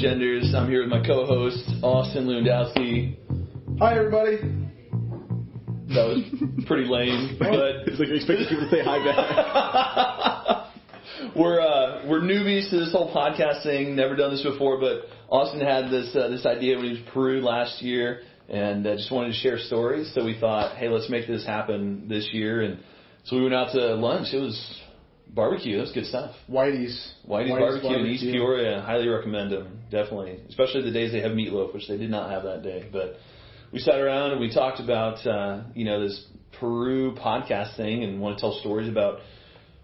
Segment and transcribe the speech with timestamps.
[0.00, 0.52] Genders.
[0.54, 3.16] I'm here with my co-host Austin Lewandowski.
[3.78, 4.36] Hi, everybody.
[5.88, 6.22] That was
[6.66, 10.66] pretty lame, but it's like expecting people to say hi back.
[11.36, 13.96] we're uh, we're newbies to this whole podcast thing.
[13.96, 17.06] Never done this before, but Austin had this uh, this idea when he was in
[17.06, 20.12] Peru last year, and uh, just wanted to share stories.
[20.14, 22.80] So we thought, hey, let's make this happen this year, and
[23.24, 24.34] so we went out to lunch.
[24.34, 24.82] It was
[25.28, 25.78] barbecue.
[25.78, 26.34] That's good stuff.
[26.50, 27.14] Whitey's.
[27.28, 28.80] Whitey's, Whitey's barbecue, barbecue in East Peoria.
[28.80, 29.80] Highly recommend them.
[29.90, 32.88] Definitely, especially the days they have meatloaf, which they did not have that day.
[32.92, 33.16] But
[33.72, 36.26] we sat around and we talked about uh, you know this
[36.58, 39.20] Peru podcast thing and want to tell stories about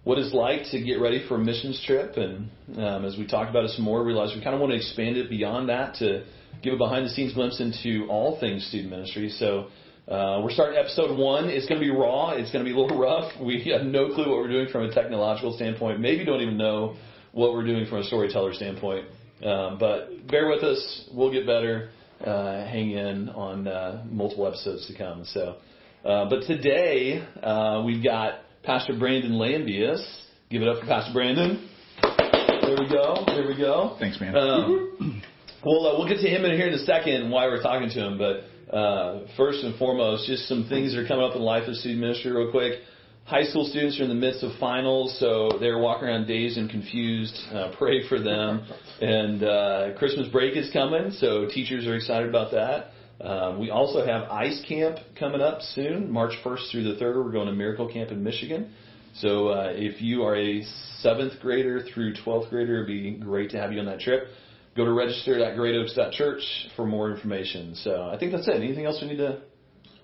[0.04, 2.16] what it's like to get ready for a missions trip.
[2.16, 4.76] And um, as we talked about it some more, realized we kind of want to
[4.76, 6.24] expand it beyond that to
[6.62, 9.28] give a behind the scenes glimpse into all things student ministry.
[9.30, 9.68] So
[10.08, 11.48] uh, we're starting episode one.
[11.48, 12.30] It's going to be raw.
[12.30, 13.32] It's going to be a little rough.
[13.40, 16.00] We have no clue what we're doing from a technological standpoint.
[16.00, 16.96] Maybe don't even know
[17.30, 19.06] what we're doing from a storyteller standpoint.
[19.44, 21.08] Um, but bear with us.
[21.12, 21.90] We'll get better.
[22.24, 25.24] Uh, hang in on uh, multiple episodes to come.
[25.24, 25.56] So,
[26.04, 30.04] uh, but today uh, we've got Pastor Brandon Lambius.
[30.50, 31.68] Give it up for Pastor Brandon.
[32.02, 33.24] There we go.
[33.26, 33.96] There we go.
[33.98, 34.36] Thanks, man.
[34.36, 35.22] Um,
[35.64, 37.30] well, uh, we'll get to him in here in a second.
[37.30, 41.06] Why we're talking to him, but uh, first and foremost, just some things that are
[41.06, 42.80] coming up in life of student ministry real quick.
[43.24, 46.68] High school students are in the midst of finals, so they're walking around dazed and
[46.68, 47.38] confused.
[47.52, 48.66] Uh, pray for them.
[49.00, 52.88] And uh, Christmas break is coming, so teachers are excited about that.
[53.24, 57.24] Um, we also have Ice Camp coming up soon, March 1st through the 3rd.
[57.24, 58.72] We're going to Miracle Camp in Michigan.
[59.14, 60.64] So uh, if you are a
[61.00, 64.28] seventh grader through 12th grader, it'd be great to have you on that trip
[64.76, 67.74] go to register.greatoaks.church for more information.
[67.74, 68.54] So I think that's it.
[68.54, 69.42] Anything else we need to?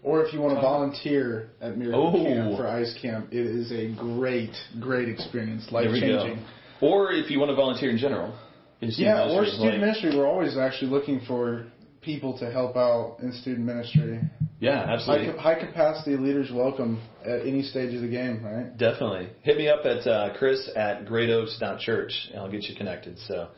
[0.03, 2.25] Or if you want to volunteer at Miracle oh.
[2.25, 6.45] Camp for Ice Camp, it is a great, great experience, life changing.
[6.81, 8.39] Or if you want to volunteer in general.
[8.81, 10.17] In yeah, or student like, ministry.
[10.17, 11.67] We're always actually looking for
[12.01, 14.21] people to help out in student ministry.
[14.61, 15.37] Yeah, absolutely.
[15.37, 18.77] High, high, capacity leaders welcome at any stage of the game, right?
[18.77, 19.31] Definitely.
[19.43, 23.19] Hit me up at uh, chris at greatoaks.church and I'll get you connected.
[23.27, 23.49] So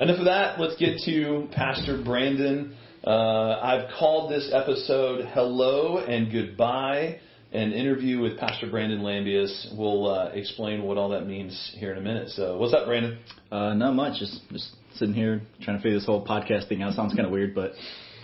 [0.00, 0.60] Enough of that.
[0.60, 2.76] Let's get to Pastor Brandon.
[3.04, 7.18] Uh, I've called this episode "Hello and Goodbye."
[7.50, 9.76] An interview with Pastor Brandon Lambius.
[9.76, 12.28] We'll uh, explain what all that means here in a minute.
[12.28, 13.18] So, what's up, Brandon?
[13.50, 14.20] Uh, not much.
[14.20, 16.94] Just just sitting here trying to figure this whole podcast thing out.
[16.94, 17.72] Sounds kind of weird, but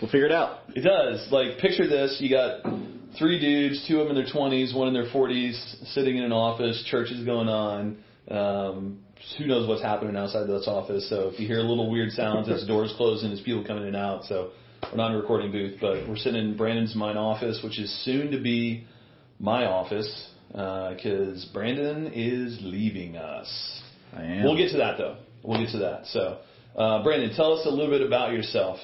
[0.01, 0.61] we'll figure it out.
[0.77, 1.27] It does.
[1.33, 2.63] Like, picture this: you got
[3.19, 6.33] three dudes, two of them in their 20s, one in their 40s, sitting in an
[6.33, 6.85] office.
[6.89, 7.97] Church is going on.
[8.31, 9.01] Um,
[9.39, 11.09] who knows what's happening outside this office.
[11.09, 13.95] So if you hear a little weird sounds, it's doors closing, it's people coming in
[13.95, 14.25] and out.
[14.25, 14.51] So
[14.91, 17.91] we're not in a recording booth, but we're sitting in Brandon's mine office, which is
[18.05, 18.87] soon to be
[19.39, 23.83] my office because uh, Brandon is leaving us.
[24.13, 24.45] I am.
[24.45, 25.17] We'll get to that though.
[25.43, 26.07] We'll get to that.
[26.07, 26.39] So,
[26.77, 28.79] uh, Brandon, tell us a little bit about yourself.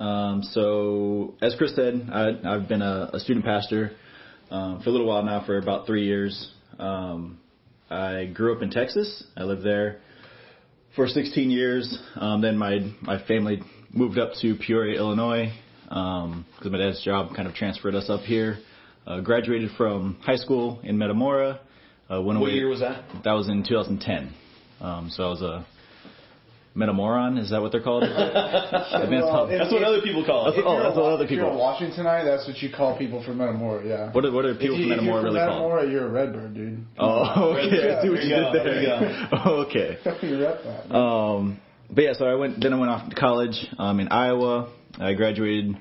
[0.00, 3.92] Um, so, as Chris said, I, have been a, a, student pastor
[4.50, 6.52] um, for a little while now, for about three years.
[6.78, 7.38] Um,
[7.94, 9.24] I grew up in Texas.
[9.36, 10.00] I lived there
[10.96, 11.98] for 16 years.
[12.16, 13.62] Um, then my my family
[13.92, 15.52] moved up to Peoria, Illinois,
[15.84, 18.58] because um, my dad's job kind of transferred us up here.
[19.06, 21.60] Uh, graduated from high school in Metamora.
[22.10, 23.04] Uh, went what away, year was that?
[23.22, 24.34] That was in 2010.
[24.80, 25.66] Um, so I was a
[26.76, 27.38] Metamoron?
[27.38, 28.02] Is that what they're called?
[28.02, 30.56] well, that's what other people call it.
[30.56, 31.46] That's, oh, that's what other people.
[31.46, 33.86] If you're watching tonight, that's what you call people from Metamora.
[33.86, 34.12] Yeah.
[34.12, 35.50] What are, what are people you, from Metamora really called?
[35.50, 36.84] Metamora, you're a redbird, dude.
[36.98, 37.88] Oh, okay.
[37.88, 38.64] Yeah, I see what you did there.
[38.64, 39.98] there okay.
[40.26, 40.94] you rep that.
[40.94, 42.60] Um, but yeah, so I went.
[42.60, 44.72] Then I went off to college um, in Iowa.
[44.98, 45.76] I graduated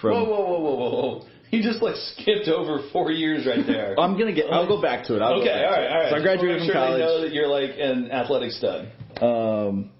[0.00, 0.12] from.
[0.12, 1.26] Whoa, whoa, whoa, whoa, whoa, whoa!
[1.50, 3.98] You just like skipped over four years right there.
[4.00, 4.50] I'm gonna get.
[4.50, 5.20] I'll go back to it.
[5.20, 6.10] I'll okay, all right, all right.
[6.10, 7.00] So I graduated from sure college.
[7.00, 8.92] They know that you're like an athletic stud.
[9.20, 9.90] Um,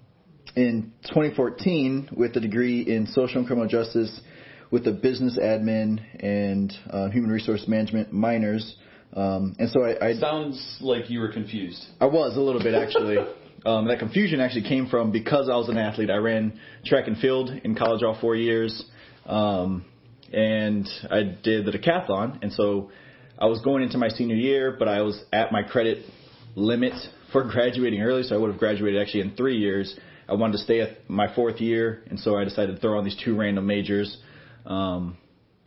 [0.55, 4.19] in 2014 with a degree in social and criminal justice
[4.71, 8.75] with a business admin and uh, human resource management minors.
[9.13, 11.83] Um, and so I, I sounds like you were confused.
[11.99, 13.17] I was a little bit actually.
[13.65, 16.09] um, that confusion actually came from because I was an athlete.
[16.09, 18.85] I ran track and field in college all four years,
[19.25, 19.85] um,
[20.31, 22.43] and I did the decathlon.
[22.43, 22.91] And so
[23.39, 26.05] I was going into my senior year, but I was at my credit
[26.55, 26.93] limit
[27.31, 29.97] for graduating early, so I would have graduated actually in three years.
[30.29, 33.03] I wanted to stay at my fourth year, and so I decided to throw on
[33.03, 34.17] these two random majors,
[34.65, 35.17] um,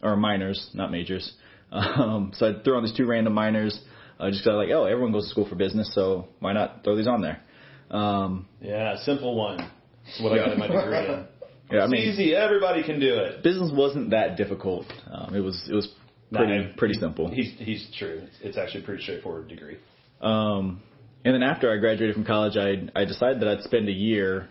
[0.03, 1.33] or minors, not majors.
[1.73, 3.81] Um, so I threw on these two random minors.
[4.21, 6.97] I just got like, oh, everyone goes to school for business, so why not throw
[6.97, 7.41] these on there?
[7.91, 9.57] Um, yeah, simple one.
[9.57, 11.27] That's what I got in my degree in.
[11.71, 12.35] Yeah, I mean, it's easy.
[12.35, 13.43] Everybody can do it.
[13.43, 14.85] Business wasn't that difficult.
[15.11, 15.89] Um, it was it was
[16.31, 17.31] pretty nah, pretty simple.
[17.31, 18.21] He's he's true.
[18.25, 19.79] It's, it's actually a pretty straightforward degree.
[20.21, 20.83] Um,
[21.25, 24.49] and then after I graduated from college, I I decided that I'd spend a year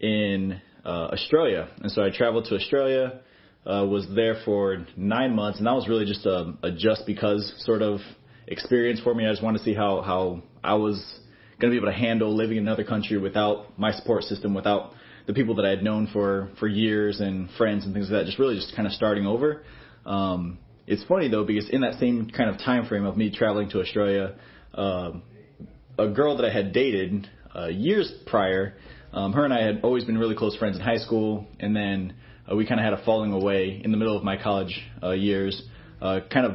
[0.00, 3.20] in uh, Australia, and so I traveled to Australia.
[3.66, 7.52] Uh, was there for nine months, and that was really just a, a just because
[7.58, 8.00] sort of
[8.46, 9.26] experience for me.
[9.26, 10.96] I just wanted to see how how I was
[11.60, 14.92] going to be able to handle living in another country without my support system, without
[15.26, 18.26] the people that I had known for for years and friends and things like that.
[18.26, 19.62] Just really just kind of starting over.
[20.06, 23.68] Um, it's funny though because in that same kind of time frame of me traveling
[23.70, 24.36] to Australia,
[24.74, 25.12] uh,
[26.00, 28.74] a girl that I had dated uh, years prior,
[29.12, 32.14] um, her and I had always been really close friends in high school, and then
[32.50, 35.10] uh, we kind of had a falling away in the middle of my college uh,
[35.10, 35.62] years.
[36.00, 36.52] Uh, kind of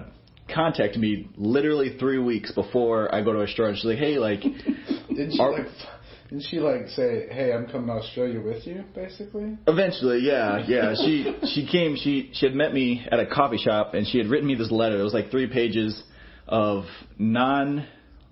[0.54, 3.76] contacted me literally three weeks before I go to Australia.
[3.76, 4.42] She's like, "Hey, like,
[5.16, 5.68] did she are, like?"
[6.30, 8.84] Did she like say, "Hey, I'm coming to Australia with you"?
[8.96, 9.58] Basically.
[9.68, 10.96] Eventually, yeah, yeah.
[10.96, 11.96] She she came.
[11.98, 14.72] She she had met me at a coffee shop, and she had written me this
[14.72, 15.00] letter.
[15.00, 16.02] It was like three pages
[16.48, 16.86] of
[17.20, 17.86] non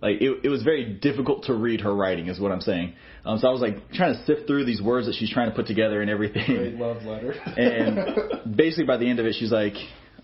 [0.03, 2.93] like it, it was very difficult to read her writing is what I'm saying.
[3.25, 5.55] Um, so I was like trying to sift through these words that she's trying to
[5.55, 6.45] put together and everything.
[6.45, 7.31] Great love letter.
[7.31, 9.75] and basically by the end of it, she's like,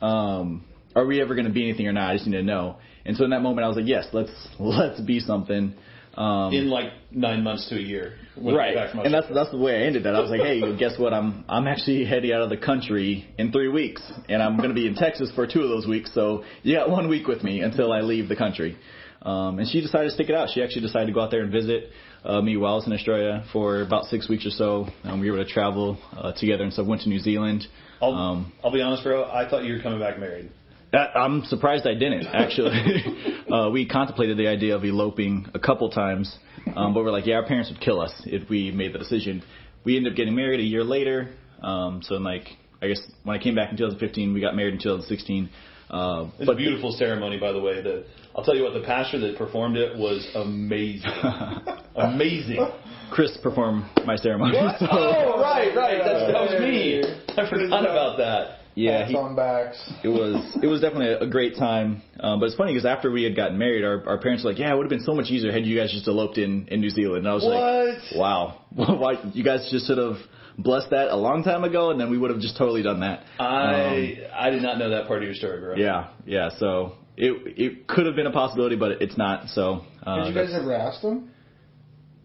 [0.02, 0.66] um,
[0.98, 2.12] "Are we ever going to be anything or not?
[2.12, 4.32] I just need to know." And so in that moment, I was like, "Yes, let's
[4.60, 5.74] let's be something."
[6.16, 8.76] Um, in like nine months to a year, right?
[9.06, 10.14] And that's that's the way I ended that.
[10.14, 11.14] I was like, "Hey, guess what?
[11.14, 14.76] I'm I'm actually heading out of the country in three weeks, and I'm going to
[14.76, 16.14] be in Texas for two of those weeks.
[16.14, 18.78] So you got one week with me until I leave the country."
[19.22, 20.50] Um, and she decided to stick it out.
[20.54, 21.90] She actually decided to go out there and visit
[22.24, 24.88] uh, me while I was in Australia for about six weeks or so.
[25.04, 27.66] Um, we were able to travel uh, together and so went to New Zealand.
[28.02, 29.26] I'll, um, I'll be honest, bro.
[29.26, 30.52] I thought you were coming back married.
[30.92, 33.46] I'm surprised I didn't actually.
[33.52, 36.36] uh, we contemplated the idea of eloping a couple times,
[36.76, 39.44] um, but we're like, yeah, our parents would kill us if we made the decision.
[39.84, 41.36] We ended up getting married a year later.
[41.62, 42.48] Um, so like,
[42.82, 45.50] I guess when I came back in 2015, we got married in 2016.
[45.90, 47.82] Uh, it's but a beautiful ceremony, by the way.
[47.82, 48.06] The,
[48.36, 51.10] I'll tell you what, the pastor that performed it was amazing.
[51.96, 52.68] amazing.
[53.12, 54.54] Chris performed my ceremony.
[54.80, 54.88] So.
[54.92, 55.98] Oh, right, right.
[55.98, 57.04] That's, that was me.
[57.04, 58.60] I forgot about that.
[58.76, 59.78] Yeah, he, on backs.
[60.04, 62.02] it was it was definitely a, great time.
[62.20, 64.60] Um, but it's funny because after we had gotten married, our, our parents were like,
[64.60, 66.80] "Yeah, it would have been so much easier had you guys just eloped in in
[66.80, 67.88] New Zealand." And I was like what?
[67.88, 70.18] like, "Wow, why you guys just sort of
[70.64, 73.24] blessed that a long time ago, and then we would have just totally done that.
[73.40, 75.76] I um, I did not know that part of your story, bro.
[75.76, 76.50] Yeah, yeah.
[76.60, 79.50] So it it could have been a possibility, but it's not.
[79.50, 81.32] So uh, did you guys ever ask them?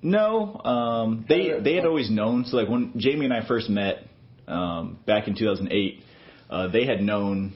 [0.02, 2.44] No, um, they they had always known.
[2.44, 4.06] So like when Jamie and I first met
[4.46, 6.02] um, back in 2008,
[6.50, 7.54] uh, they had known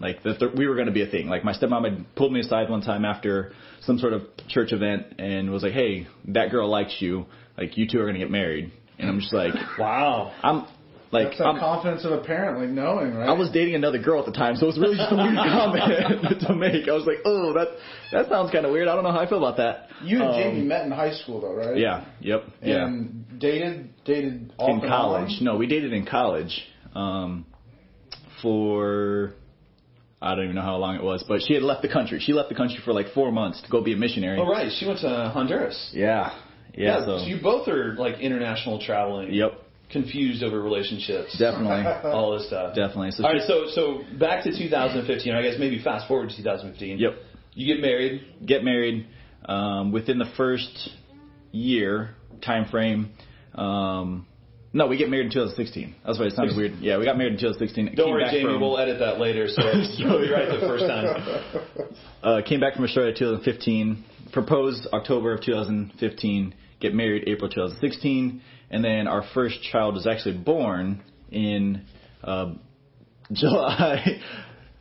[0.00, 1.28] like that th- we were going to be a thing.
[1.28, 5.14] Like my stepmom had pulled me aside one time after some sort of church event
[5.18, 7.26] and was like, "Hey, that girl likes you.
[7.58, 10.32] Like you two are going to get married." And I'm just like, wow.
[10.42, 10.66] I'm
[11.12, 13.28] like That's the I'm, confidence of a parent, like knowing, right?
[13.28, 15.34] I was dating another girl at the time, so it was really just a weird
[15.36, 16.88] comment to make.
[16.88, 17.68] I was like, oh, that
[18.12, 18.86] that sounds kind of weird.
[18.86, 19.88] I don't know how I feel about that.
[20.04, 21.76] You and um, Jamie met in high school, though, right?
[21.76, 22.04] Yeah.
[22.20, 22.44] Yep.
[22.62, 22.86] Yeah.
[22.86, 25.38] And dated dated in college.
[25.40, 26.62] No, we dated in college.
[26.94, 27.46] Um,
[28.40, 29.34] for
[30.22, 32.20] I don't even know how long it was, but she had left the country.
[32.20, 34.38] She left the country for like four months to go be a missionary.
[34.40, 35.90] Oh right, she went to Honduras.
[35.92, 36.38] Yeah,
[36.74, 37.18] yeah, yeah so.
[37.18, 37.24] so.
[37.24, 39.32] you both are like international traveling.
[39.32, 39.52] Yep.
[39.90, 41.36] Confused over relationships.
[41.36, 41.84] Definitely.
[42.10, 42.76] all this stuff.
[42.76, 43.10] Definitely.
[43.10, 45.34] So all right, so so back to 2015.
[45.34, 46.98] I guess maybe fast forward to 2015.
[46.98, 47.12] Yep.
[47.54, 48.22] You get married.
[48.46, 49.06] Get married.
[49.44, 50.90] Um, within the first
[51.50, 53.10] year time frame.
[53.54, 54.26] Um,
[54.72, 55.96] no, we get married in 2016.
[56.06, 56.74] That's why it sounded weird.
[56.80, 57.96] Yeah, we got married in 2016.
[57.96, 58.44] Don't worry, Jamie.
[58.44, 59.62] From, we'll edit that later, so
[59.96, 61.90] you'll be right the first time.
[62.22, 64.04] Uh, came back from Australia 2015.
[64.32, 70.38] Proposed October of 2015 get married April 2016, and then our first child was actually
[70.38, 71.84] born in
[72.24, 72.54] uh,
[73.32, 74.20] July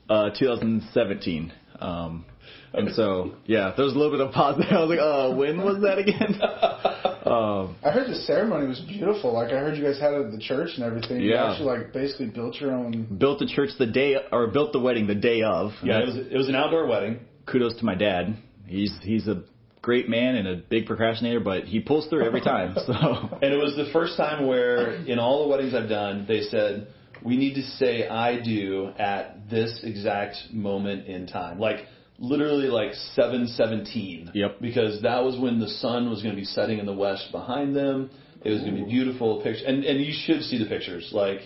[0.10, 1.54] uh, 2017.
[1.80, 2.26] Um,
[2.74, 4.78] and so, yeah, there was a little bit of pause there.
[4.78, 6.40] I was like, uh, when was that again?
[7.26, 9.34] um, I heard the ceremony was beautiful.
[9.34, 11.22] Like, I heard you guys had it at the church and everything.
[11.22, 11.28] Yeah.
[11.28, 13.18] You actually, like, basically built your own.
[13.18, 15.72] Built the church the day, or built the wedding the day of.
[15.84, 17.22] Yeah, it was, it was an outdoor wedding.
[17.48, 18.38] Kudos to my dad.
[18.68, 19.44] He's, he's a
[19.90, 22.76] great man and a big procrastinator, but he pulls through every time.
[22.86, 22.94] So,
[23.42, 26.90] and it was the first time where in all the weddings I've done, they said
[27.26, 31.88] we need to say "I do" at this exact moment in time, like
[32.20, 34.30] literally like 7:17.
[34.36, 34.62] Yep.
[34.62, 37.76] Because that was when the sun was going to be setting in the west behind
[37.76, 38.12] them.
[38.46, 41.10] It was going to be beautiful picture, and and you should see the pictures.
[41.12, 41.40] Like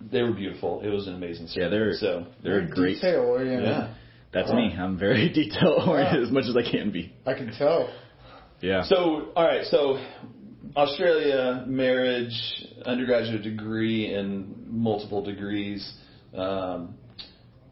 [0.00, 0.80] they were beautiful.
[0.80, 1.48] It was an amazing.
[1.54, 2.94] Yeah, they're so they're great.
[3.02, 3.68] Detail oriented.
[3.68, 3.94] Yeah.
[4.32, 4.56] That's oh.
[4.56, 4.74] me.
[4.76, 6.26] I'm very detail oriented yeah.
[6.26, 7.12] as much as I can be.
[7.26, 7.92] I can tell.
[8.60, 8.84] Yeah.
[8.84, 9.64] So, all right.
[9.66, 9.98] So,
[10.76, 12.32] Australia, marriage,
[12.86, 15.92] undergraduate degree, and multiple degrees.
[16.34, 16.94] Um,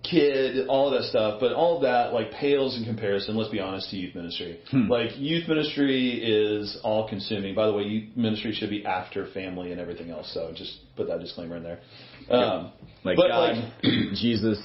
[0.02, 3.36] kid, all of that stuff, but all of that like pales in comparison.
[3.36, 4.60] Let's be honest to youth ministry.
[4.70, 4.88] Hmm.
[4.88, 7.54] Like youth ministry is all consuming.
[7.54, 10.30] By the way, youth ministry should be after family and everything else.
[10.34, 11.80] So just put that disclaimer in there.
[12.30, 12.72] Um,
[13.04, 13.82] like God, like,
[14.14, 14.58] Jesus,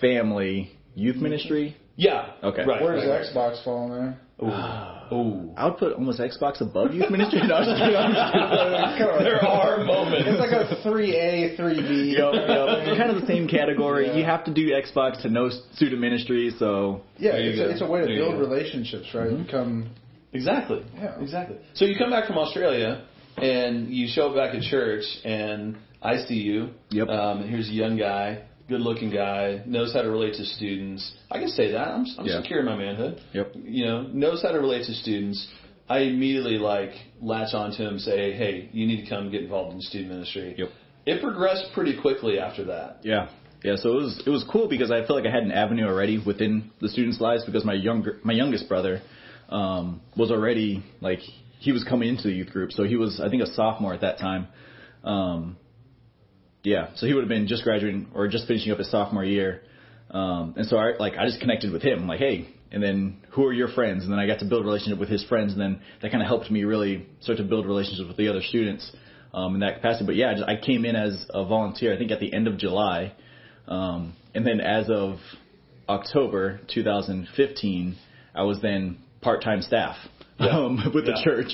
[0.00, 1.76] family, youth ministry.
[1.96, 2.32] Yeah.
[2.42, 2.64] Okay.
[2.64, 2.82] Right.
[2.82, 3.24] Where does right.
[3.34, 4.18] Xbox fall in there?
[4.40, 7.40] Oh, I would put almost Xbox above youth ministry.
[7.46, 7.96] No, I'm just kidding.
[7.96, 9.24] I'm just kidding.
[9.24, 10.26] there are moments.
[10.26, 12.16] It's like a three A, three B.
[12.18, 12.98] Yep, yep.
[12.98, 14.06] kind of the same category.
[14.06, 14.16] Yeah.
[14.16, 17.86] You have to do Xbox to know student ministry, so yeah, it's a, it's a,
[17.86, 19.28] way to there build relationships, right?
[19.28, 19.44] Mm-hmm.
[19.44, 19.90] Become
[20.32, 21.58] exactly, yeah, exactly.
[21.74, 26.16] So you come back from Australia and you show up back at church, and I
[26.26, 26.70] see you.
[26.90, 27.08] Yep.
[27.08, 31.14] Um, and here's a young guy good looking guy, knows how to relate to students.
[31.30, 31.88] I can say that.
[31.88, 32.40] I'm, I'm yeah.
[32.40, 33.20] secure in my manhood.
[33.32, 33.52] Yep.
[33.62, 35.46] You know, knows how to relate to students.
[35.88, 39.80] I immediately like latch onto him, say, hey, you need to come get involved in
[39.82, 40.54] student ministry.
[40.56, 40.68] Yep.
[41.06, 43.00] It progressed pretty quickly after that.
[43.02, 43.28] Yeah.
[43.62, 45.86] Yeah, so it was it was cool because I felt like I had an avenue
[45.86, 49.00] already within the students' lives because my younger my youngest brother
[49.48, 51.20] um, was already like
[51.60, 54.02] he was coming into the youth group, so he was I think a sophomore at
[54.02, 54.48] that time.
[55.02, 55.56] Um,
[56.64, 59.62] yeah, so he would have been just graduating or just finishing up his sophomore year.
[60.10, 63.18] Um, and so I like I just connected with him, I'm like, hey, and then
[63.30, 64.02] who are your friends?
[64.04, 66.22] And then I got to build a relationship with his friends, and then that kind
[66.22, 68.90] of helped me really start to build relationships with the other students
[69.32, 70.06] um, in that capacity.
[70.06, 72.48] But yeah, I, just, I came in as a volunteer, I think at the end
[72.48, 73.12] of July,
[73.68, 75.18] um, and then as of
[75.88, 77.96] October 2015,
[78.34, 79.96] I was then part-time staff
[80.38, 80.48] yeah.
[80.48, 81.12] um, with yeah.
[81.14, 81.52] the church.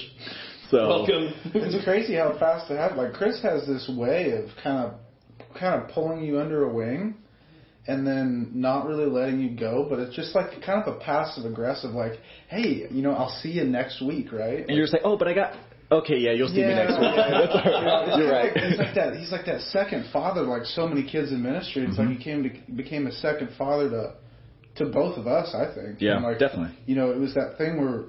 [0.71, 1.35] So welcome.
[1.55, 3.01] it's crazy how fast it happened.
[3.01, 4.95] Like Chris has this way of kind of
[5.59, 7.17] kind of pulling you under a wing
[7.89, 11.45] and then not really letting you go, but it's just like kind of a passive
[11.45, 14.61] aggressive, like, hey, you know, I'll see you next week, right?
[14.61, 15.55] And you're just like, oh, but I got.
[15.91, 17.11] Okay, yeah, you'll see yeah, me next week.
[17.17, 18.19] Yeah, That's all right.
[18.19, 18.55] You're right.
[18.55, 19.17] Like, it's like that.
[19.17, 21.83] He's like that second father, like so many kids in ministry.
[21.83, 22.11] It's mm-hmm.
[22.11, 24.15] like he came to became a second father to
[24.77, 25.53] to both of us.
[25.53, 26.01] I think.
[26.01, 26.79] Yeah, like, definitely.
[26.87, 28.05] You know, it was that thing where,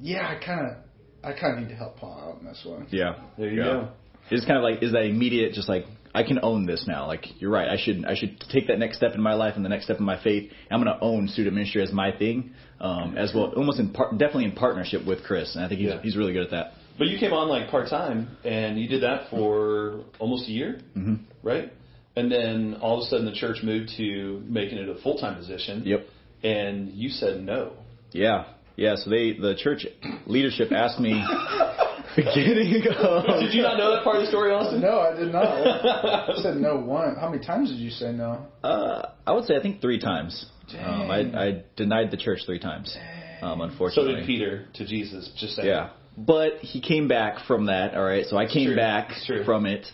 [0.00, 0.76] yeah, I kind of
[1.22, 2.86] I kind of need to help Paul out in this one.
[2.90, 3.16] Yeah.
[3.36, 3.64] There you yeah.
[3.64, 3.88] go.
[4.30, 7.06] It's kind of like is that immediate, just like I can own this now.
[7.06, 9.64] Like you're right, I should I should take that next step in my life and
[9.64, 10.50] the next step in my faith.
[10.70, 14.12] I'm going to own student ministry as my thing, um, as well, almost in part,
[14.18, 16.02] definitely in partnership with Chris, and I think he's yeah.
[16.02, 16.72] he's really good at that.
[16.98, 20.80] But you came on like part time, and you did that for almost a year,
[20.96, 21.16] mm-hmm.
[21.42, 21.72] right?
[22.16, 25.36] And then all of a sudden, the church moved to making it a full time
[25.36, 25.82] position.
[25.84, 26.06] Yep.
[26.42, 27.74] And you said no.
[28.12, 28.46] Yeah,
[28.78, 29.84] yeah, so they the church
[30.26, 31.10] leadership asked me
[32.16, 33.24] beginning of.
[33.40, 34.80] Did you not know that part of the story, Austin?
[34.80, 35.44] No, I did not.
[36.38, 37.16] I said no one.
[37.16, 38.46] How many times did you say no?
[38.62, 40.46] Uh, I would say I think three times.
[40.78, 42.96] Um, I, I denied the church three times.
[43.42, 44.12] Um, unfortunately.
[44.12, 45.28] So did Peter to Jesus.
[45.36, 45.66] Just saying.
[45.66, 47.94] Yeah, but he came back from that.
[47.96, 49.10] All right, so I came back
[49.44, 49.86] from it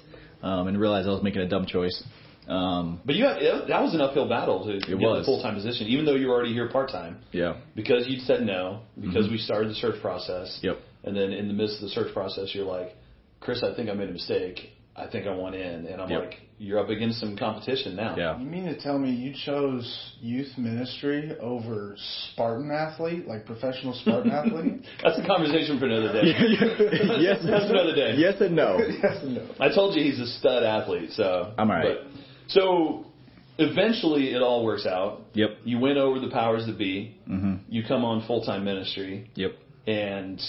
[0.43, 2.03] um, and realized I was making a dumb choice.
[2.49, 5.87] Um, but you have, that was an uphill battle to get a full time position,
[5.87, 7.19] even though you were already here part time.
[7.33, 7.57] Yeah.
[7.75, 9.33] Because you said no, because mm-hmm.
[9.33, 10.59] we started the search process.
[10.63, 10.79] Yep.
[11.05, 12.95] And then in the midst of the search process, you're like,
[13.41, 14.71] Chris, I think I made a mistake.
[14.97, 16.21] I think I want in, and I'm yep.
[16.21, 18.17] like, you're up against some competition now.
[18.17, 18.39] Yeah.
[18.39, 21.97] You mean to tell me you chose youth ministry over
[22.33, 24.87] Spartan athlete, like professional Spartan athlete?
[25.03, 26.27] That's a conversation for another day.
[27.19, 28.15] yes, that's another day.
[28.17, 28.79] Yes and no.
[29.03, 29.51] yes and no.
[29.59, 31.99] I told you he's a stud athlete, so I'm alright.
[32.05, 33.07] But, so
[33.59, 35.23] eventually it all works out.
[35.35, 35.59] Yep.
[35.65, 37.17] You win over the powers that be.
[37.29, 37.55] Mm-hmm.
[37.69, 39.31] You come on full time ministry.
[39.35, 39.53] Yep.
[39.87, 40.41] And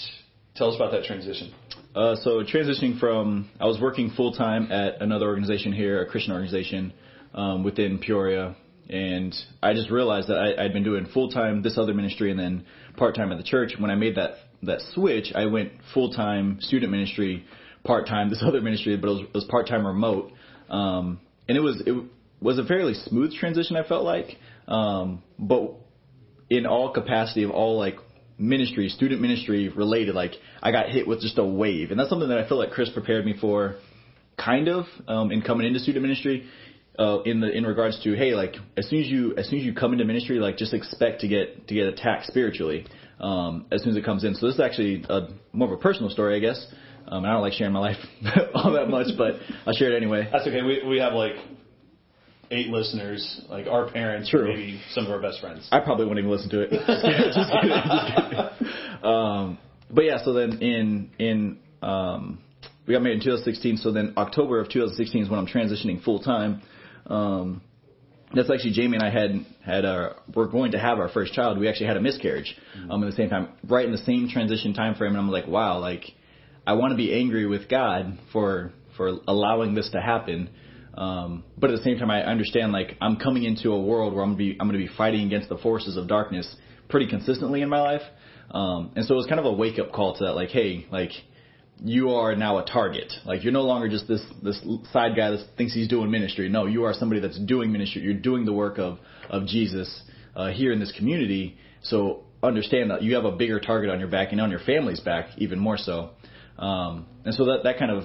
[0.54, 1.52] tell us about that transition.
[1.94, 6.32] Uh, so transitioning from I was working full time at another organization here, a Christian
[6.32, 6.92] organization
[7.34, 8.56] um, within Peoria,
[8.88, 12.38] and I just realized that I, I'd been doing full time this other ministry and
[12.38, 13.72] then part time at the church.
[13.78, 17.44] When I made that that switch, I went full time student ministry,
[17.84, 20.32] part time this other ministry, but it was, was part time remote.
[20.68, 21.94] Um, and it was it
[22.40, 23.76] was a fairly smooth transition.
[23.76, 24.36] I felt like,
[24.68, 25.74] um, but
[26.50, 27.96] in all capacity of all like
[28.38, 32.28] ministry, student ministry related, like I got hit with just a wave, and that's something
[32.28, 33.76] that I feel like Chris prepared me for,
[34.36, 36.46] kind of, um, in coming into student ministry.
[36.98, 39.64] Uh, in the in regards to hey like as soon as you as soon as
[39.66, 42.86] you come into ministry like just expect to get to get attacked spiritually
[43.20, 45.82] um, as soon as it comes in so this is actually a, more of a
[45.82, 46.66] personal story I guess
[47.08, 47.96] um, I don't like sharing my life
[48.54, 49.34] all that much but
[49.66, 51.34] I'll share it anyway that's okay we we have like
[52.50, 54.48] eight listeners, like our parents, True.
[54.48, 55.68] maybe some of our best friends.
[55.72, 56.70] I probably wouldn't even listen to it.
[56.70, 59.04] just kidding, just kidding, just kidding.
[59.04, 59.58] Um,
[59.90, 62.38] but yeah, so then in in um,
[62.86, 63.78] we got married in 2016.
[63.78, 66.62] So then October of 2016 is when I'm transitioning full time.
[67.06, 67.62] Um,
[68.34, 71.58] that's actually Jamie and I had had our we're going to have our first child.
[71.58, 72.90] We actually had a miscarriage mm-hmm.
[72.90, 75.12] um, at the same time, right in the same transition time frame.
[75.12, 76.04] And I'm like, wow, like
[76.66, 80.50] I want to be angry with God for for allowing this to happen
[80.96, 84.22] Um, but at the same time, I understand like I'm coming into a world where
[84.22, 86.56] I'm gonna be I'm gonna be fighting against the forces of darkness
[86.88, 88.02] pretty consistently in my life.
[88.50, 90.86] Um, and so it was kind of a wake up call to that, like, hey,
[90.90, 91.10] like
[91.84, 93.12] you are now a target.
[93.26, 94.60] Like you're no longer just this this
[94.92, 96.48] side guy that thinks he's doing ministry.
[96.48, 98.02] No, you are somebody that's doing ministry.
[98.02, 100.02] You're doing the work of of Jesus
[100.34, 101.58] uh, here in this community.
[101.82, 105.00] So understand that you have a bigger target on your back and on your family's
[105.00, 106.10] back even more so.
[106.58, 108.04] Um, and so that that kind of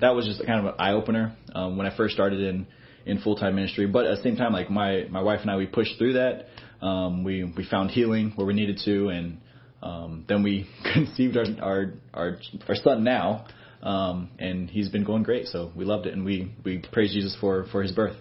[0.00, 2.66] that was just kind of an eye opener um, when I first started in
[3.06, 3.86] in full time ministry.
[3.86, 6.46] But at the same time, like my my wife and I, we pushed through that.
[6.84, 9.38] Um, we we found healing where we needed to, and
[9.82, 12.38] um, then we conceived our our our,
[12.68, 13.46] our son now,
[13.82, 15.46] um, and he's been going great.
[15.46, 18.16] So we loved it, and we we praise Jesus for for his birth.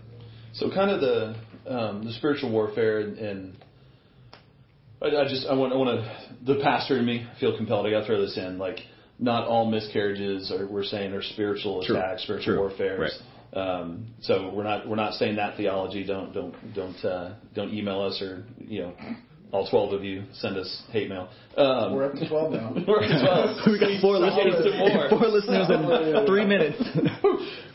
[0.54, 1.36] So kind of the
[1.68, 3.58] um, the spiritual warfare and, and
[5.02, 7.86] I, I just I want I want to the pastor in me feel compelled.
[7.86, 8.80] I got to throw this in like
[9.20, 11.98] not all miscarriages are we're saying are spiritual True.
[11.98, 12.60] attacks, spiritual True.
[12.60, 13.00] warfare.
[13.00, 13.12] Right.
[13.56, 16.04] Um, so we're not we're not saying that theology.
[16.06, 18.94] Don't don't don't uh, don't email us or you know
[19.52, 21.30] all twelve of you send us hate mail.
[21.56, 22.74] Um, We're up to 12 now.
[22.88, 23.58] we're up to twelve.
[23.68, 24.76] we got four Solid listeners.
[24.80, 25.10] more.
[25.10, 26.82] Four listeners in three minutes.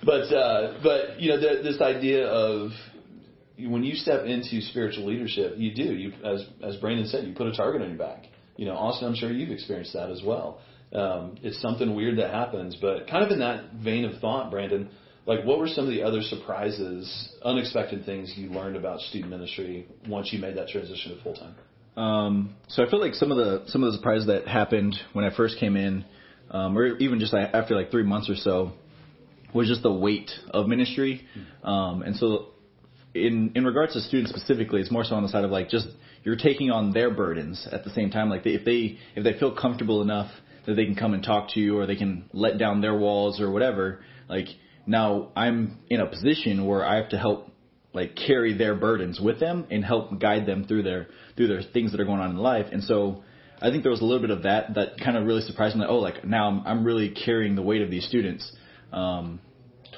[0.04, 2.70] but uh, but you know th- this idea of
[3.60, 5.84] when you step into spiritual leadership, you do.
[5.94, 8.24] You as as Brandon said, you put a target on your back.
[8.56, 10.60] You know, Austin, I'm sure you've experienced that as well.
[10.92, 14.88] Um, it's something weird that happens, but kind of in that vein of thought, Brandon.
[15.26, 19.86] Like, what were some of the other surprises, unexpected things you learned about student ministry
[20.08, 21.54] once you made that transition to full time?
[22.02, 25.24] Um, so I feel like some of the some of the surprises that happened when
[25.24, 26.04] I first came in,
[26.50, 28.72] um, or even just after like three months or so,
[29.52, 31.26] was just the weight of ministry.
[31.62, 32.50] Um, and so,
[33.14, 35.88] in in regards to students specifically, it's more so on the side of like just
[36.22, 38.30] you're taking on their burdens at the same time.
[38.30, 40.30] Like they, if they if they feel comfortable enough
[40.68, 43.40] that they can come and talk to you, or they can let down their walls
[43.40, 44.46] or whatever, like
[44.86, 47.50] now I'm in a position where I have to help
[47.94, 51.92] like carry their burdens with them and help guide them through their through their things
[51.92, 52.66] that are going on in life.
[52.70, 53.22] And so
[53.62, 55.80] I think there was a little bit of that that kind of really surprised me.
[55.80, 58.52] Like, oh, like now I'm, I'm really carrying the weight of these students.
[58.92, 59.40] Um,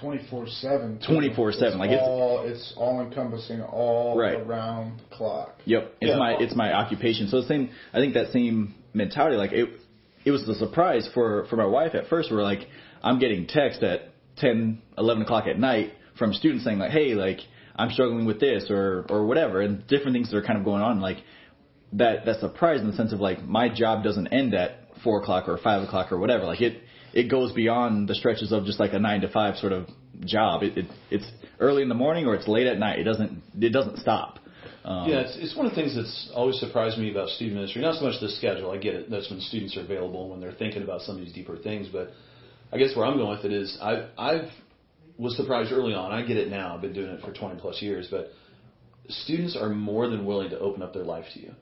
[0.00, 0.98] 24 7.
[1.06, 4.34] 24/7, like it's- all, it's all encompassing all Right.
[4.40, 5.60] around the clock.
[5.66, 6.16] Yep, it's Yeah.
[6.16, 7.28] my it's my occupation.
[7.28, 9.68] So the same, I think that same mentality, like it,
[10.24, 12.30] it was the surprise for for my wife at first.
[12.30, 12.68] We're like
[13.02, 17.38] I'm getting text at 10, 11 o'clock at night from students saying like, hey, like
[17.76, 20.82] I'm struggling with this or or whatever, and different things that are kind of going
[20.82, 21.00] on.
[21.00, 21.18] Like
[21.94, 25.48] that that surprise in the sense of like my job doesn't end at four o'clock
[25.48, 26.44] or five o'clock or whatever.
[26.44, 29.72] Like it it goes beyond the stretches of just like a nine to five sort
[29.72, 29.88] of
[30.20, 30.62] job.
[30.62, 32.98] It, it it's early in the morning or it's late at night.
[32.98, 34.39] It doesn't it doesn't stop.
[34.90, 37.80] Um, Yeah, it's, it's one of the things that's always surprised me about student ministry.
[37.80, 38.72] Not so much the schedule.
[38.72, 39.10] I get it.
[39.10, 41.88] That's when students are available when they're thinking about some of these deeper things.
[41.92, 42.10] But
[42.72, 44.50] I guess where I'm going with it is I I've
[45.16, 46.10] was surprised early on.
[46.10, 46.74] I get it now.
[46.74, 48.08] I've been doing it for 20 plus years.
[48.10, 48.30] But
[49.08, 51.52] students are more than willing to open up their life to you.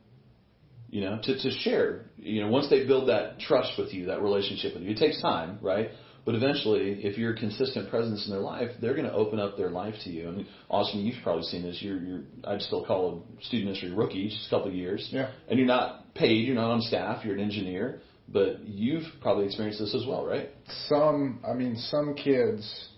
[0.88, 2.06] You know, to to share.
[2.16, 5.20] You know, once they build that trust with you, that relationship with you, it takes
[5.20, 5.90] time, right?
[6.28, 9.56] But eventually, if you're a consistent presence in their life, they're going to open up
[9.56, 10.28] their life to you.
[10.28, 11.78] I mean, Austin, you've probably seen this.
[11.80, 15.08] You're, you're I'd still call a student ministry rookie, just a couple of years.
[15.10, 15.30] Yeah.
[15.48, 16.46] And you're not paid.
[16.46, 17.24] You're not on staff.
[17.24, 18.02] You're an engineer.
[18.28, 20.50] But you've probably experienced this as well, right?
[20.90, 22.88] Some, I mean, some kids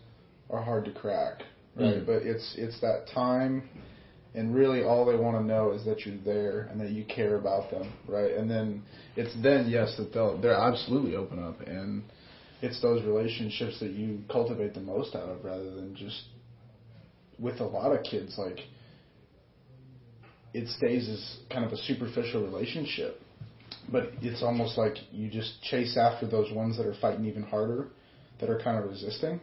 [0.51, 1.45] are hard to crack,
[1.77, 1.99] right?
[1.99, 2.07] Mhm.
[2.07, 3.69] But it's it's that time,
[4.35, 7.37] and really all they want to know is that you're there and that you care
[7.37, 8.33] about them, right?
[8.33, 8.83] And then
[9.15, 12.03] it's then yes that they'll they're absolutely open up, and
[12.63, 16.23] it's those relationships that you cultivate the most out of, rather than just
[17.39, 18.59] with a lot of kids like
[20.53, 23.21] it stays as kind of a superficial relationship
[23.91, 27.89] but it's almost like you just chase after those ones that are fighting even harder,
[28.41, 29.41] that are kind of resisting,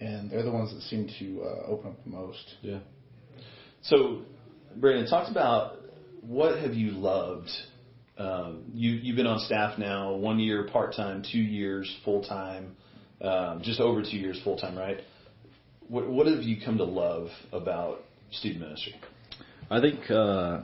[0.00, 2.54] and they're the ones that seem to uh, open up the most.
[2.62, 2.80] Yeah.
[3.82, 4.22] So,
[4.76, 5.78] Brandon, talk about
[6.20, 7.50] what have you loved.
[8.18, 12.76] Um, you you've been on staff now one year part time, two years full time,
[13.20, 15.00] um, just over two years full time, right?
[15.88, 18.94] What what have you come to love about student ministry?
[19.70, 20.62] I think uh,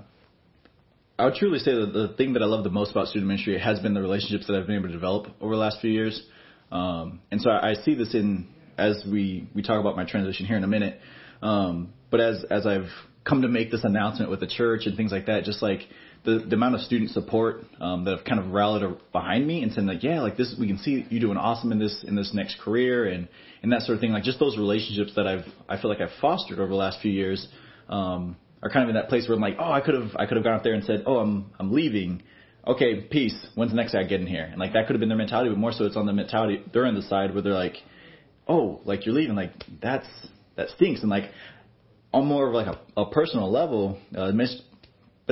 [1.19, 3.59] I would truly say that the thing that I love the most about student ministry
[3.59, 6.23] has been the relationships that I've been able to develop over the last few years.
[6.71, 10.47] Um, and so I, I see this in as we we talk about my transition
[10.47, 10.99] here in a minute.
[11.43, 12.89] Um, but as as I've
[13.25, 15.81] come to make this announcement with the church and things like that, just like
[16.25, 19.73] the, the amount of student support um, that have kind of rallied behind me and
[19.73, 22.33] saying like, yeah, like this, we can see you doing awesome in this in this
[22.35, 23.29] next career and
[23.63, 24.13] and that sort of thing.
[24.13, 27.13] Like just those relationships that I've I feel like I've fostered over the last few
[27.13, 27.47] years.
[27.89, 30.27] Um, are kind of in that place where I'm like, oh, I could have, I
[30.27, 32.23] could have gone up there and said, oh, I'm, I'm leaving.
[32.67, 33.35] Okay, peace.
[33.57, 34.45] When's the next guy getting here?
[34.45, 36.63] And like that could have been their mentality, but more so it's on the mentality.
[36.73, 37.75] They're on the side where they're like,
[38.47, 39.35] oh, like you're leaving.
[39.35, 39.51] Like
[39.83, 40.07] that's
[40.57, 41.01] that stinks.
[41.01, 41.25] And like
[42.13, 44.31] on more of like a, a personal level, uh,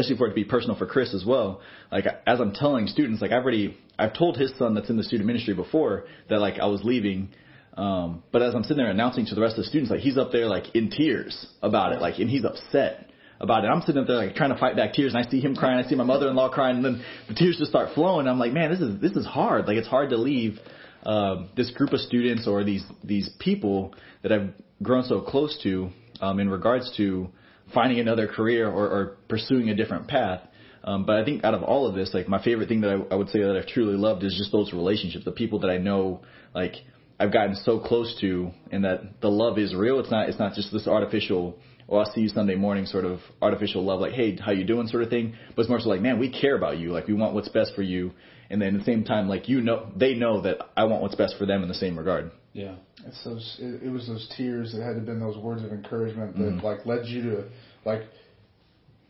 [0.00, 1.60] especially for it to be personal for Chris as well.
[1.92, 5.04] Like as I'm telling students, like I've already I've told his son that's in the
[5.04, 7.28] student ministry before that like I was leaving.
[7.76, 10.18] Um, but as I'm sitting there announcing to the rest of the students, like he's
[10.18, 13.10] up there like in tears about it, like and he's upset
[13.40, 13.68] about it.
[13.68, 15.84] I'm sitting up there like trying to fight back tears, and I see him crying,
[15.84, 18.26] I see my mother-in-law crying, and then the tears just start flowing.
[18.26, 19.66] I'm like, man, this is this is hard.
[19.66, 20.58] Like it's hard to leave
[21.04, 24.50] uh, this group of students or these these people that I've
[24.82, 27.28] grown so close to um, in regards to
[27.74, 30.40] finding another career or, or pursuing a different path.
[30.82, 33.14] Um, but I think out of all of this, like my favorite thing that I,
[33.14, 35.76] I would say that I've truly loved is just those relationships, the people that I
[35.76, 36.22] know,
[36.54, 36.74] like
[37.18, 40.00] I've gotten so close to, and that the love is real.
[40.00, 41.58] It's not it's not just this artificial
[41.90, 44.86] oh, I'll see you Sunday morning sort of artificial love, like, hey, how you doing
[44.86, 45.34] sort of thing.
[45.54, 46.92] But it's more so like, man, we care about you.
[46.92, 48.12] Like, we want what's best for you.
[48.48, 51.14] And then at the same time, like, you know, they know that I want what's
[51.14, 52.30] best for them in the same regard.
[52.52, 52.74] Yeah.
[53.06, 56.36] It's those, it, it was those tears that had to been those words of encouragement
[56.36, 56.66] that, mm-hmm.
[56.66, 57.44] like, led you to,
[57.84, 58.02] like,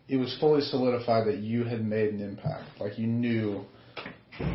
[0.08, 2.64] it was fully solidified that you had made an impact.
[2.80, 3.64] Like, you knew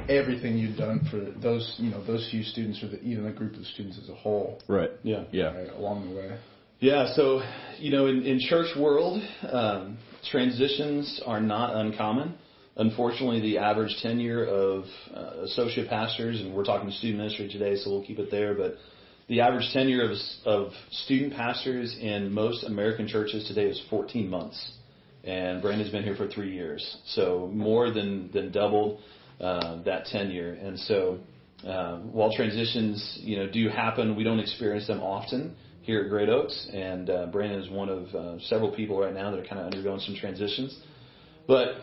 [0.09, 3.55] everything you'd done for those, you know, those few students or the, even the group
[3.55, 4.61] of students as a whole.
[4.67, 4.91] Right.
[5.03, 5.23] Yeah.
[5.31, 5.55] Yeah.
[5.55, 6.37] Right, along the way.
[6.79, 7.41] Yeah, so
[7.79, 9.97] you know, in, in church world, um,
[10.29, 12.35] transitions are not uncommon.
[12.77, 14.83] Unfortunately, the average tenure of
[15.13, 18.53] uh, associate pastors, and we're talking student ministry today, so we'll keep it there.
[18.53, 18.75] But
[19.29, 24.73] the average tenure of, of student pastors in most American churches today is 14 months,
[25.23, 28.99] and Brandon's been here for three years, so more than than doubled
[29.39, 30.51] uh, that tenure.
[30.53, 31.19] And so,
[31.65, 36.27] uh, while transitions, you know, do happen, we don't experience them often here at Great
[36.27, 39.61] Oaks, and uh, Brandon is one of uh, several people right now that are kind
[39.61, 40.77] of undergoing some transitions.
[41.47, 41.75] But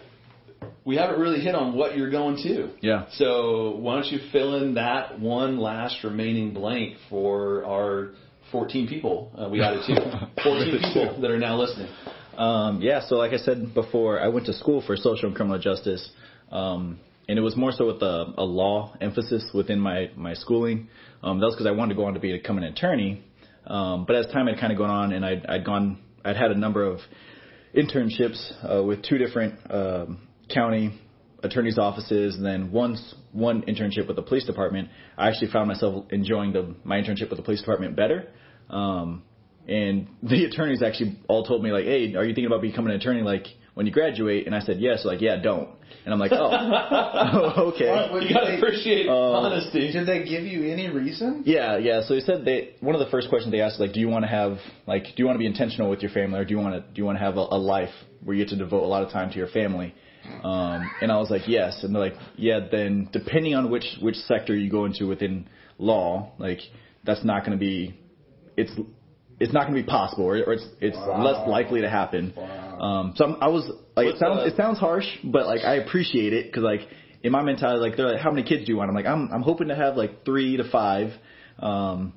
[0.85, 2.71] we haven't really hit on what you're going to.
[2.81, 3.07] Yeah.
[3.13, 8.13] So why don't you fill in that one last remaining blank for our
[8.51, 11.89] 14 people uh, we added to 14 people that are now listening.
[12.37, 13.01] Um, yeah.
[13.07, 16.11] So like I said before, I went to school for social and criminal justice.
[16.51, 20.89] Um, and it was more so with a, a law emphasis within my my schooling.
[21.23, 23.23] Um, that was because I wanted to go on to be, become an attorney,
[23.67, 26.51] um, but as time had kind of gone on, and I'd, I'd gone, I'd had
[26.51, 26.99] a number of
[27.75, 30.99] internships uh, with two different um, county
[31.43, 34.89] attorneys' offices, and then once one internship with the police department.
[35.17, 38.29] I actually found myself enjoying the my internship with the police department better.
[38.71, 39.23] Um,
[39.67, 43.01] and the attorneys actually all told me like, "Hey, are you thinking about becoming an
[43.01, 45.71] attorney like when you graduate?" And I said, "Yes." like, "Yeah, don't."
[46.05, 48.09] And I'm like, oh, okay.
[48.13, 49.93] Well, you gotta appreciate um, honesty.
[49.93, 51.43] Did they give you any reason?
[51.47, 52.03] Yeah, yeah.
[52.03, 54.25] So they said they one of the first questions they asked like, do you want
[54.25, 56.59] to have like, do you want to be intentional with your family, or do you
[56.59, 58.83] want to do you want to have a, a life where you get to devote
[58.83, 59.95] a lot of time to your family?
[60.45, 61.83] Um, and I was like, yes.
[61.83, 62.61] And they're like, yeah.
[62.71, 66.61] Then depending on which which sector you go into within law, like
[67.05, 67.99] that's not going to be,
[68.57, 68.73] it's
[69.41, 71.25] it's not going to be possible, or, or it's it's wow.
[71.25, 72.33] less likely to happen.
[72.37, 72.79] Wow.
[72.79, 75.77] Um, so I'm, I was like, What's it sounds it sounds harsh, but like I
[75.77, 76.81] appreciate it because like
[77.23, 78.89] in my mentality, like they're like, how many kids do you want?
[78.89, 81.13] I'm like, I'm I'm hoping to have like three to five.
[81.59, 82.15] Um,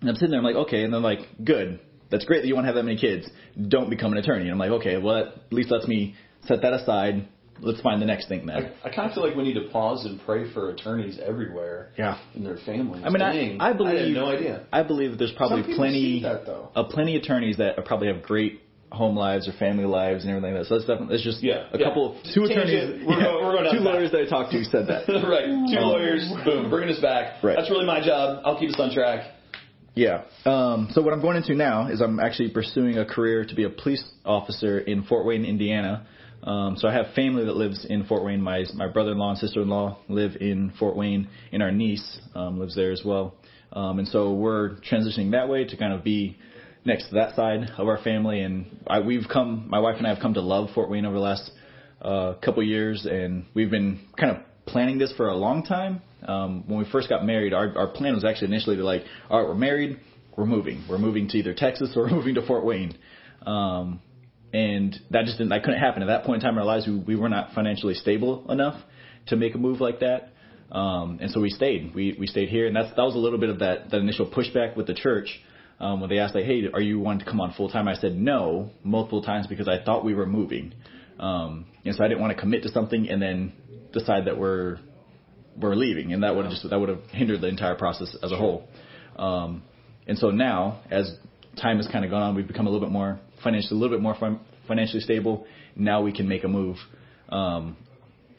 [0.00, 1.80] and I'm sitting there, I'm like, okay, and they're like, good,
[2.10, 3.28] that's great that you want to have that many kids.
[3.68, 4.42] Don't become an attorney.
[4.42, 6.14] And I'm like, okay, well at least lets me
[6.46, 7.28] set that aside.
[7.60, 8.72] Let's find the next thing then.
[8.84, 11.90] I, I kind of feel like we need to pause and pray for attorneys everywhere.
[11.96, 12.18] Yeah.
[12.34, 13.02] In their families.
[13.04, 13.96] I mean, I, I believe.
[13.96, 14.66] I had no idea.
[14.72, 16.70] I believe that there's probably plenty, that, though.
[16.74, 20.62] uh, plenty attorneys that probably have great home lives or family lives and everything like
[20.62, 20.68] that.
[20.68, 21.86] So that's definitely it's just yeah, a yeah.
[21.86, 24.86] couple two attorneys we're, yeah, going, we're going two lawyers that I talked to said
[24.86, 25.08] that.
[25.08, 25.46] right.
[25.46, 27.42] Two um, lawyers, boom, bringing us back.
[27.42, 27.56] Right.
[27.56, 28.42] That's really my job.
[28.44, 29.32] I'll keep us on track.
[29.94, 30.24] Yeah.
[30.44, 33.64] Um, so what I'm going into now is I'm actually pursuing a career to be
[33.64, 36.06] a police officer in Fort Wayne, Indiana.
[36.46, 38.40] Um, so I have family that lives in Fort Wayne.
[38.40, 42.92] My my brother-in-law and sister-in-law live in Fort Wayne, and our niece um, lives there
[42.92, 43.34] as well.
[43.72, 46.38] Um, and so we're transitioning that way to kind of be
[46.84, 49.66] next to that side of our family, and I, we've come.
[49.68, 51.50] My wife and I have come to love Fort Wayne over the last
[52.00, 56.00] uh, couple years, and we've been kind of planning this for a long time.
[56.26, 59.40] Um, when we first got married, our, our plan was actually initially to like, all
[59.40, 59.98] right, we're married,
[60.36, 62.96] we're moving, we're moving to either Texas or we're moving to Fort Wayne.
[63.44, 64.00] Um,
[64.56, 66.86] and that just didn't, that couldn't happen at that point in time in our lives.
[66.86, 68.80] We, we were not financially stable enough
[69.26, 70.30] to make a move like that.
[70.72, 71.94] Um, and so we stayed.
[71.94, 74.26] We we stayed here, and that's that was a little bit of that that initial
[74.26, 75.28] pushback with the church
[75.78, 77.94] um, when they asked like, "Hey, are you wanting to come on full time?" I
[77.94, 80.74] said no multiple times because I thought we were moving,
[81.20, 83.52] um, and so I didn't want to commit to something and then
[83.92, 84.78] decide that we're
[85.60, 88.32] we're leaving, and that would have just that would have hindered the entire process as
[88.32, 88.66] a whole.
[89.16, 89.62] Um,
[90.08, 91.14] and so now, as
[91.62, 93.96] time has kind of gone on, we've become a little bit more financially, a little
[93.96, 95.46] bit more fin- financially stable.
[95.74, 96.76] Now we can make a move.
[97.28, 97.76] Um,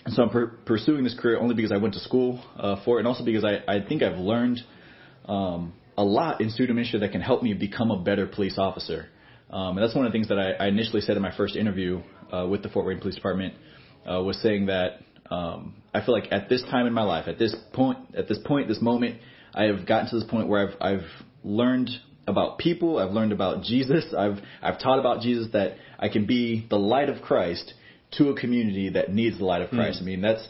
[0.08, 3.02] so I'm per- pursuing this career only because I went to school uh, for it,
[3.02, 4.60] and also because I, I think I've learned
[5.26, 9.08] um, a lot in student ministry that can help me become a better police officer.
[9.50, 11.56] Um, and that's one of the things that I, I initially said in my first
[11.56, 13.54] interview uh, with the Fort Wayne Police Department
[14.10, 17.40] uh, was saying that um, I feel like at this time in my life, at
[17.40, 19.20] this point, at this point, this moment,
[19.54, 21.08] I have gotten to this point where I've I've
[21.44, 21.90] learned
[22.28, 26.68] about people, I've learned about Jesus, I've I've taught about Jesus that I can be
[26.70, 27.74] the light of Christ
[28.18, 30.00] to a community that needs the light of Christ.
[30.00, 30.02] Mm.
[30.02, 30.48] I mean, that's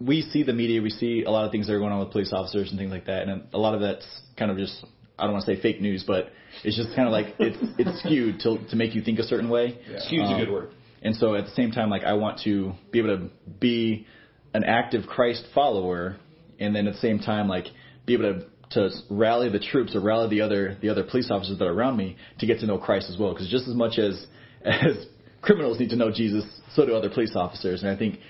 [0.00, 2.10] we see the media, we see a lot of things that are going on with
[2.10, 4.06] police officers and things like that, and a lot of that's
[4.38, 4.84] kind of just
[5.18, 6.30] I don't want to say fake news, but
[6.64, 9.48] it's just kind of like it's it's skewed to to make you think a certain
[9.48, 9.78] way.
[9.88, 9.98] Yeah.
[10.00, 10.70] Skewed's um, a good word.
[11.02, 14.06] And so at the same time, like I want to be able to be
[14.54, 16.16] an active Christ follower,
[16.58, 17.66] and then at the same time, like
[18.06, 21.58] be able to to rally the troops or rally the other the other police officers
[21.58, 23.32] that are around me to get to know Christ as well.
[23.32, 24.26] Because just as much as
[24.64, 25.06] as
[25.40, 27.82] criminals need to know Jesus, so do other police officers.
[27.82, 28.20] And I think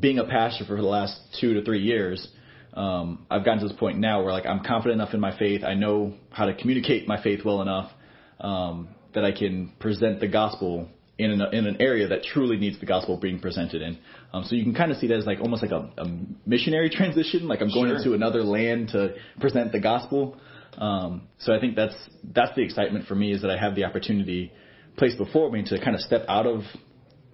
[0.00, 2.26] being a pastor for the last two to three years,
[2.74, 5.64] um, I've gotten to this point now where like I'm confident enough in my faith.
[5.64, 7.90] I know how to communicate my faith well enough
[8.40, 10.88] um, that I can present the gospel
[11.22, 13.98] in an, in an area that truly needs the gospel being presented in.
[14.32, 16.06] Um, so you can kind of see that as like almost like a, a
[16.46, 17.48] missionary transition.
[17.48, 17.96] Like I'm going sure.
[17.96, 20.36] into another land to present the gospel.
[20.76, 23.84] Um, so I think that's that's the excitement for me is that I have the
[23.84, 24.52] opportunity
[24.96, 26.62] placed before me to kind of step out of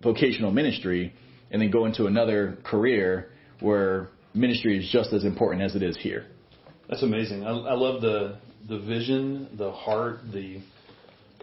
[0.03, 1.15] vocational ministry
[1.51, 5.97] and then go into another career where ministry is just as important as it is
[5.97, 6.27] here.
[6.89, 7.45] That's amazing.
[7.45, 10.61] I, I love the the vision, the heart, the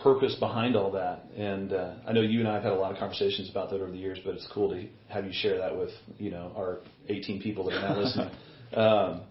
[0.06, 1.24] purpose behind all that.
[1.36, 3.82] And uh, I know you and I have had a lot of conversations about that
[3.82, 5.90] over the years, but it's cool to have you share that with
[6.20, 8.32] you know our 18 people that are now listening.
[8.74, 9.22] Um,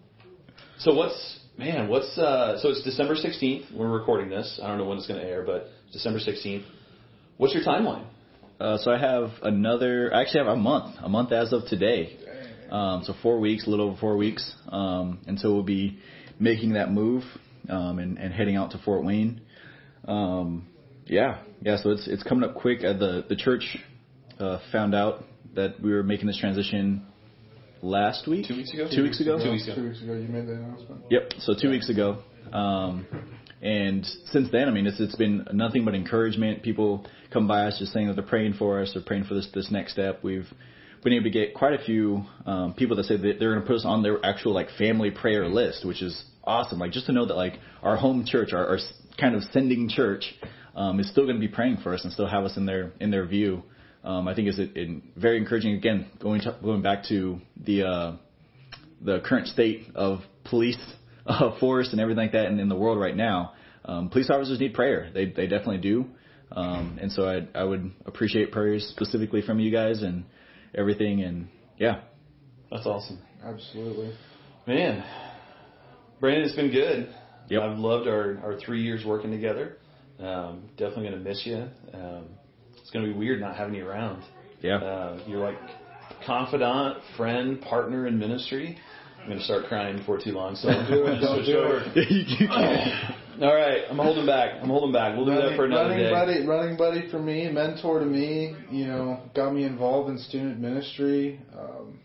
[0.79, 1.89] so what's man?
[1.89, 3.77] What's uh, so it's December 16th.
[3.77, 4.59] We're recording this.
[4.63, 6.65] I don't know when it's going to air, but December 16th.
[7.37, 8.07] What's your timeline?
[8.59, 10.15] Uh, so I have another.
[10.15, 10.97] I actually have a month.
[11.03, 12.17] A month as of today.
[12.71, 14.55] Um, so four weeks, a little over four weeks.
[14.69, 15.99] Um, and so we'll be
[16.39, 17.25] making that move
[17.69, 19.41] um, and, and heading out to Fort Wayne.
[20.07, 20.67] Um,
[21.07, 21.77] yeah, yeah.
[21.77, 22.85] So it's it's coming up quick.
[22.85, 23.79] Uh, the the church
[24.39, 27.07] uh, found out that we were making this transition
[27.83, 28.47] last week.
[28.49, 28.89] Two weeks ago.
[28.95, 29.39] Two, weeks, ago.
[29.43, 29.75] Two weeks ago.
[29.77, 30.15] Two weeks ago.
[30.15, 31.03] You made the announcement.
[31.11, 31.33] Yep.
[31.39, 32.23] So two weeks ago.
[32.53, 33.07] Um,
[33.63, 36.63] and since then, I mean, it's it's been nothing but encouragement.
[36.63, 39.49] People come by us just saying that they're praying for us, they're praying for this
[39.55, 40.21] this next step.
[40.23, 40.47] We've
[41.03, 43.67] been able to get quite a few um, people that say that they're going to
[43.67, 46.79] put us on their actual like family prayer list, which is awesome.
[46.79, 48.79] Like just to know that like our home church, our, our
[49.19, 50.35] kind of sending church
[50.75, 52.93] um, is still going to be praying for us and still have us in their
[53.01, 53.63] in their view.
[54.03, 55.75] Um, I think is it, it very encouraging.
[55.75, 58.17] Again, going to, going back to the uh,
[59.01, 60.79] the current state of police
[61.27, 63.53] uh, force and everything like that in, in the world right now.
[63.85, 65.11] Um, police officers need prayer.
[65.13, 66.07] They they definitely do.
[66.53, 70.25] Um, and so I I would appreciate prayers specifically from you guys and
[70.75, 71.23] everything.
[71.23, 71.49] And
[71.79, 72.03] yeah,
[72.71, 73.21] that's awesome.
[73.43, 74.15] Absolutely,
[74.67, 75.05] man.
[76.21, 77.15] Brandon, it's been good.
[77.49, 77.63] Yep.
[77.63, 79.77] I've loved our, our three years working together.
[80.19, 81.67] Um, definitely going to miss you.
[81.93, 82.27] Um,
[82.77, 84.23] it's going to be weird not having you around.
[84.61, 84.77] Yeah.
[84.77, 85.59] Uh, you're like
[86.27, 88.79] confidant, friend, partner in ministry.
[89.21, 93.15] I'm going to start crying before too long, so I'm going to switch over.
[93.43, 94.63] All right, I'm holding back.
[94.63, 95.17] I'm holding back.
[95.17, 96.11] We'll do running, that for another running day.
[96.13, 98.55] Buddy, running buddy for me, mentor to me.
[98.71, 101.41] You know, got me involved in student ministry.
[101.59, 101.99] Um,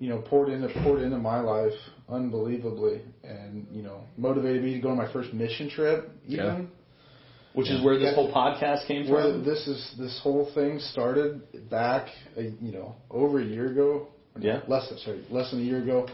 [0.00, 1.72] you know, poured into poured into my life
[2.08, 6.10] unbelievably, and you know, motivated me to go on my first mission trip.
[6.26, 6.60] Even, yeah.
[7.54, 7.78] which yeah.
[7.78, 8.14] is where this yeah.
[8.14, 9.44] whole podcast came where from.
[9.44, 14.08] This is this whole thing started back, a, you know, over a year ago.
[14.38, 16.08] Yeah, less than sorry, less than a year ago,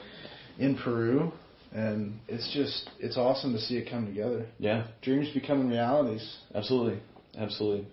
[0.59, 1.33] in Peru,
[1.72, 4.46] and it's just it's awesome to see it come together.
[4.59, 6.38] Yeah, dreams becoming realities.
[6.55, 7.00] Absolutely,
[7.38, 7.87] absolutely.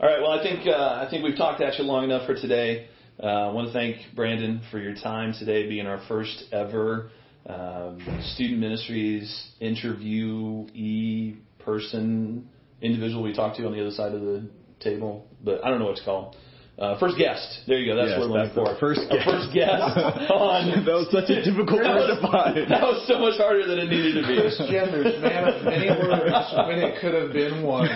[0.00, 0.20] All right.
[0.20, 2.88] Well, I think uh, I think we've talked at you long enough for today.
[3.22, 7.10] Uh, I want to thank Brandon for your time today, being our first ever
[7.48, 12.48] um, student ministries interviewee person,
[12.80, 14.48] individual we talked to on the other side of the
[14.80, 16.36] table, but I don't know what it's called.
[16.78, 17.62] Uh, first guest.
[17.66, 17.96] There you go.
[17.96, 18.76] That's yes, what we're looking for.
[18.78, 19.24] First guest.
[19.24, 19.80] first guest
[20.28, 20.84] on.
[20.84, 22.68] that was such a difficult word to find.
[22.68, 24.36] That was so much harder than it needed to be.
[24.36, 27.88] Christian, there's man of many words when it could have been one.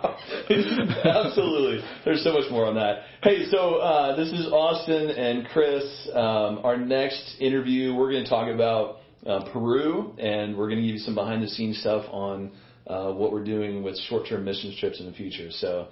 [1.04, 1.84] Absolutely.
[2.04, 3.02] There's so much more on that.
[3.22, 5.84] Hey, so uh, this is Austin and Chris.
[6.14, 10.86] Um, our next interview, we're going to talk about uh, Peru, and we're going to
[10.86, 12.52] give you some behind the scenes stuff on
[12.86, 15.50] uh, what we're doing with short term mission trips in the future.
[15.50, 15.88] So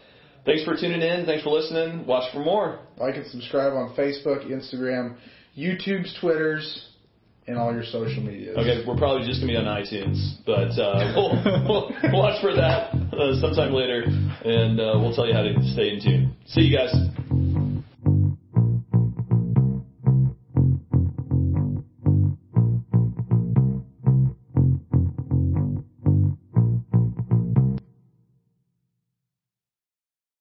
[0.47, 1.27] thanks for tuning in.
[1.27, 2.07] Thanks for listening.
[2.07, 2.81] Watch for more.
[2.97, 5.17] Like and subscribe on Facebook, Instagram,
[5.57, 6.89] YouTube's, Twitter's
[7.49, 8.53] and all your social media.
[8.53, 11.33] Okay, we're probably just gonna be on iTunes, but uh, we'll,
[12.13, 15.95] we'll watch for that uh, sometime later, and uh, we'll tell you how to stay
[15.95, 16.37] in tune.
[16.47, 16.93] See you guys.